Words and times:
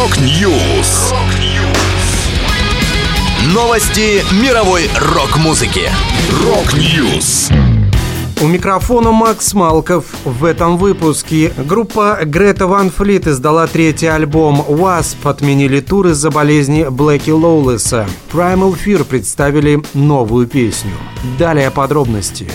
Rock 0.00 0.50
News. 0.50 1.12
Новости 3.52 4.24
мировой 4.42 4.88
рок-музыки. 4.98 5.90
Rock 6.42 6.90
News. 6.90 7.50
У 8.40 8.46
микрофона 8.46 9.12
Макс 9.12 9.52
Малков. 9.52 10.06
В 10.24 10.46
этом 10.46 10.78
выпуске 10.78 11.52
группа 11.54 12.20
Greta 12.24 12.66
Van 12.66 12.90
Fleet 12.90 13.26
издала 13.26 13.66
третий 13.66 14.06
альбом 14.06 14.64
W.A.S.P., 14.66 15.16
отменили 15.24 15.80
тур 15.80 16.06
из-за 16.06 16.30
болезни 16.30 16.86
Блэки 16.88 17.28
Лоулеса. 17.28 18.08
Primal 18.32 18.74
Fear 18.82 19.04
представили 19.04 19.82
новую 19.92 20.46
песню. 20.46 20.94
Далее 21.38 21.70
подробности. 21.70 22.50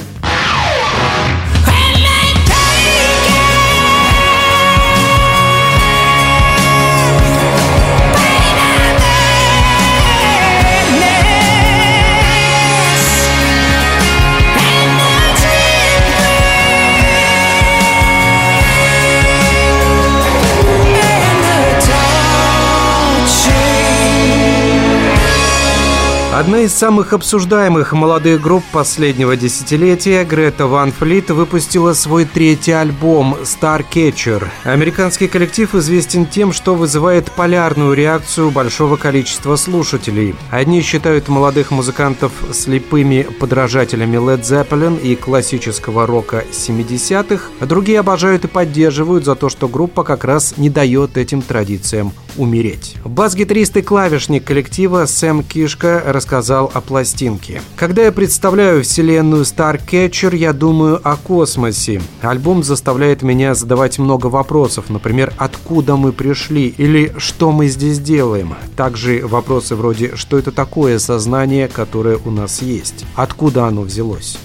Одна 26.35 26.59
из 26.59 26.73
самых 26.73 27.13
обсуждаемых 27.13 27.93
молодых 27.93 28.41
групп 28.41 28.65
последнего 28.73 29.37
десятилетия, 29.37 30.25
Грета 30.25 30.67
Ван 30.67 30.91
Флит, 30.91 31.29
выпустила 31.29 31.93
свой 31.93 32.25
третий 32.25 32.73
альбом 32.73 33.37
«Starcatcher». 33.43 34.45
Американский 34.65 35.29
коллектив 35.29 35.73
известен 35.73 36.25
тем, 36.25 36.51
что 36.51 36.75
вызывает 36.75 37.31
полярную 37.31 37.93
реакцию 37.93 38.51
большого 38.51 38.97
количества 38.97 39.55
слушателей. 39.55 40.35
Одни 40.51 40.81
считают 40.81 41.29
молодых 41.29 41.71
музыкантов 41.71 42.33
слепыми 42.51 43.25
подражателями 43.39 44.17
Led 44.17 44.41
Zeppelin 44.41 45.01
и 45.01 45.15
классического 45.15 46.05
рока 46.05 46.43
70-х, 46.51 47.45
а 47.61 47.65
другие 47.65 48.01
обожают 48.01 48.43
и 48.43 48.49
поддерживают 48.49 49.23
за 49.23 49.35
то, 49.35 49.47
что 49.47 49.69
группа 49.69 50.03
как 50.03 50.25
раз 50.25 50.57
не 50.57 50.69
дает 50.69 51.15
этим 51.15 51.41
традициям 51.41 52.11
умереть. 52.37 52.95
Бас-гитарист 53.03 53.77
и 53.77 53.81
клавишник 53.81 54.43
коллектива 54.43 55.05
Сэм 55.05 55.43
Кишка 55.43 56.03
рассказал 56.05 56.71
о 56.73 56.81
пластинке. 56.81 57.61
Когда 57.75 58.03
я 58.03 58.11
представляю 58.11 58.83
вселенную 58.83 59.43
Starcatcher, 59.43 60.35
я 60.35 60.53
думаю 60.53 60.99
о 61.03 61.15
космосе. 61.17 62.01
Альбом 62.21 62.63
заставляет 62.63 63.21
меня 63.21 63.55
задавать 63.55 63.99
много 63.99 64.27
вопросов, 64.27 64.89
например, 64.89 65.33
откуда 65.37 65.95
мы 65.95 66.11
пришли 66.11 66.73
или 66.77 67.13
что 67.17 67.51
мы 67.51 67.67
здесь 67.67 67.99
делаем. 67.99 68.55
Также 68.75 69.25
вопросы 69.25 69.75
вроде, 69.75 70.15
что 70.15 70.37
это 70.37 70.51
такое 70.51 70.99
сознание, 70.99 71.67
которое 71.67 72.17
у 72.23 72.31
нас 72.31 72.61
есть, 72.61 73.05
откуда 73.15 73.65
оно 73.65 73.81
взялось. 73.81 74.37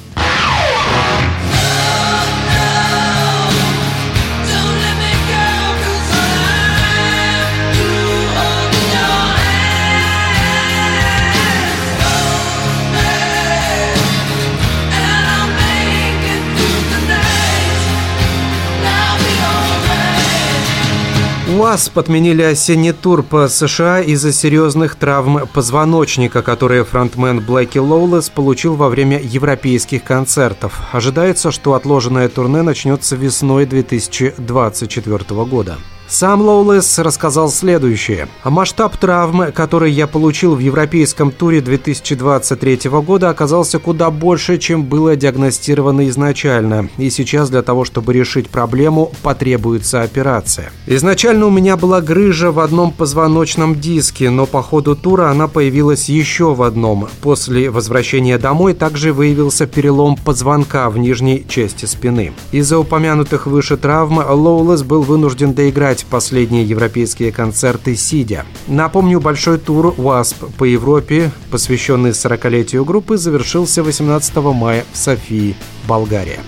УАЗ 21.59 21.89
подменили 21.89 22.43
осенний 22.43 22.93
тур 22.93 23.25
по 23.25 23.49
США 23.49 24.01
из-за 24.01 24.33
серьезных 24.33 24.95
травм 24.95 25.49
позвоночника, 25.53 26.43
которые 26.43 26.85
фронтмен 26.85 27.41
Блэки 27.41 27.79
Лоулес 27.79 28.31
получил 28.31 28.77
во 28.77 28.89
время 28.89 29.21
европейских 29.21 30.05
концертов. 30.05 30.81
Ожидается, 30.93 31.51
что 31.51 31.75
отложенное 31.75 32.29
турне 32.29 32.63
начнется 32.63 33.17
весной 33.17 33.67
2024 33.67 35.45
года. 35.45 35.79
Сам 36.11 36.43
Лоулес 36.43 36.99
рассказал 36.99 37.51
следующее. 37.51 38.27
Масштаб 38.43 38.97
травмы, 38.97 39.53
который 39.53 39.93
я 39.93 40.09
получил 40.09 40.57
в 40.57 40.59
европейском 40.59 41.31
туре 41.31 41.61
2023 41.61 42.91
года, 42.91 43.31
оказался 43.31 43.79
куда 43.79 44.11
больше, 44.11 44.59
чем 44.59 44.83
было 44.83 45.15
диагностировано 45.15 46.09
изначально. 46.09 46.89
И 46.99 47.11
сейчас 47.11 47.49
для 47.49 47.63
того, 47.63 47.85
чтобы 47.85 48.13
решить 48.13 48.51
проблему, 48.51 49.13
потребуется 49.23 50.03
операция. 50.03 50.73
Изначально 50.89 51.47
у 51.47 51.51
меня 51.51 51.77
была 51.77 52.01
грыжа 52.01 52.51
в 52.51 52.59
одном 52.59 52.91
позвоночном 52.91 53.77
диске, 53.77 54.31
но 54.31 54.47
по 54.47 54.63
ходу 54.63 54.97
тура 54.97 55.31
она 55.31 55.47
появилась 55.47 56.09
еще 56.09 56.55
в 56.55 56.65
одном. 56.65 57.07
После 57.23 57.71
возвращения 57.71 58.37
домой 58.37 58.75
также 58.75 59.13
выявился 59.13 59.69
перелом 59.69 60.17
позвонка 60.17 60.91
в 60.91 60.99
нижней 60.99 61.47
части 61.49 61.87
спины. 61.87 62.33
Из-за 62.51 62.81
упомянутых 62.81 63.47
выше 63.47 63.77
травм 63.77 64.19
Лоулес 64.19 64.83
был 64.83 65.03
вынужден 65.03 65.55
доиграть 65.55 66.00
играть 66.01 66.07
последние 66.07 66.65
европейские 66.65 67.33
концерты 67.33 67.97
сидя. 67.97 68.45
Напомню, 68.67 69.21
большой 69.21 69.59
тур 69.59 69.95
WASP 69.97 70.53
по 70.57 70.65
Европе, 70.65 71.31
посвященный 71.51 72.11
40-летию 72.11 72.85
группы, 72.85 73.17
завершился 73.17 73.83
18 73.83 74.37
мая 74.37 74.85
в 74.93 74.97
Софии, 74.97 75.55
Болгария. 75.87 76.41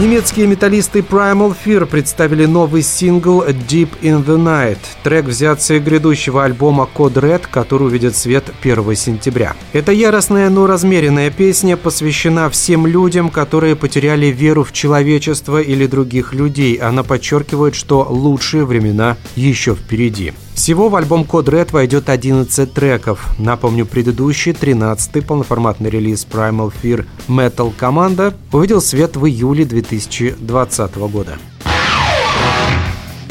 Немецкие 0.00 0.48
металлисты 0.48 1.00
Primal 1.08 1.54
Fear 1.64 1.86
представили 1.86 2.46
новый 2.46 2.82
сингл 2.82 3.44
Deep 3.44 3.90
in 4.02 4.24
the 4.26 4.36
Night. 4.36 4.78
Трек 5.04 5.26
взят 5.26 5.62
с 5.62 5.78
грядущего 5.78 6.42
альбома 6.42 6.88
Code 6.92 7.14
Red, 7.14 7.42
который 7.48 7.86
увидит 7.86 8.16
свет 8.16 8.52
1 8.60 8.96
сентября. 8.96 9.54
Эта 9.72 9.92
яростная, 9.92 10.50
но 10.50 10.66
размеренная 10.66 11.30
песня 11.30 11.76
посвящена 11.76 12.50
всем 12.50 12.88
людям, 12.88 13.30
которые 13.30 13.76
потеряли 13.76 14.26
веру 14.26 14.64
в 14.64 14.72
человечество 14.72 15.62
или 15.62 15.86
других 15.86 16.34
людей. 16.34 16.74
Она 16.74 17.04
подчеркивает, 17.04 17.76
что 17.76 18.04
лучшие 18.10 18.64
времена 18.64 19.16
еще 19.36 19.76
впереди. 19.76 20.32
Всего 20.54 20.88
в 20.88 20.96
альбом 20.96 21.22
Code 21.22 21.46
Red 21.46 21.72
войдет 21.72 22.08
11 22.08 22.72
треков. 22.72 23.28
Напомню, 23.38 23.84
предыдущий 23.84 24.52
13-й 24.52 25.20
полноформатный 25.20 25.90
релиз 25.90 26.26
Primal 26.30 26.72
Fear 26.82 27.04
Metal 27.28 27.72
Команда 27.76 28.34
увидел 28.52 28.80
свет 28.80 29.16
в 29.16 29.26
июле 29.26 29.64
2020 29.64 30.96
года. 30.96 31.38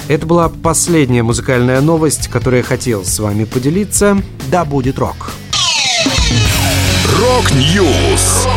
Это 0.10 0.26
была 0.26 0.50
последняя 0.50 1.24
музыкальная 1.24 1.80
новость, 1.80 2.28
которую 2.28 2.60
я 2.60 2.64
хотел 2.64 3.06
с 3.06 3.20
вами 3.20 3.46
поделиться. 3.46 4.22
Да 4.52 4.66
будет 4.66 5.00
рок! 5.00 5.32
Rock 7.20 7.76
News! 7.76 8.48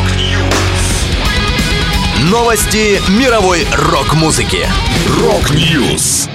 Новости 2.24 3.00
мировой 3.16 3.64
рок-музыки. 3.72 4.66
Rock 5.22 5.69
News! 5.69 6.28